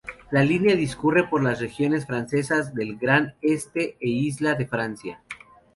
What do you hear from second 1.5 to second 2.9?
regiones francesas